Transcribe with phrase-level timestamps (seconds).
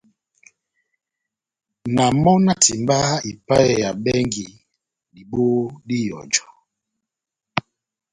[1.95, 4.45] Na mɔ na timbaha ipaheya bɛngi
[5.13, 6.45] dibohó dá ihɔjɔ.